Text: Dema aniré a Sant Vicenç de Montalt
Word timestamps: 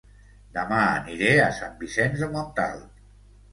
Dema 0.55 0.79
aniré 0.85 1.35
a 1.43 1.51
Sant 1.59 1.77
Vicenç 1.85 2.19
de 2.25 2.33
Montalt 2.35 2.91